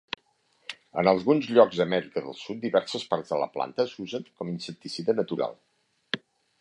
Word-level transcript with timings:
En 1.01 1.09
alguns 1.11 1.49
llocs 1.57 1.81
d'Amèrica 1.81 2.23
del 2.27 2.33
Sud 2.39 2.61
diverses 2.63 3.05
parts 3.13 3.35
de 3.35 3.41
la 3.43 3.51
planta 3.59 3.87
s'usen 3.93 4.27
com 4.41 4.51
insecticida 4.55 5.17
natural. 5.21 5.59